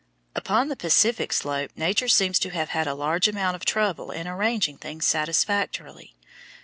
Upon 0.35 0.67
the 0.69 0.75
Pacific 0.75 1.31
slope 1.31 1.69
Nature 1.75 2.07
seems 2.07 2.39
to 2.39 2.49
have 2.49 2.69
had 2.69 2.87
a 2.87 2.95
large 2.95 3.27
amount 3.27 3.55
of 3.55 3.63
trouble 3.65 4.09
in 4.09 4.27
arranging 4.27 4.77
things 4.79 5.05
satisfactorily. 5.05 6.15